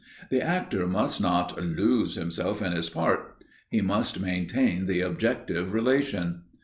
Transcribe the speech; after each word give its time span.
The 0.31 0.41
actor 0.41 0.87
must 0.87 1.21
not 1.21 1.61
"lose 1.63 2.15
himself 2.15 2.63
in 2.63 2.71
his 2.71 2.89
part" 2.89 3.43
he 3.69 3.81
must 3.81 4.19
maintain 4.19 4.87
the 4.87 5.01
objective 5.01 5.71
relation. 5.75 6.41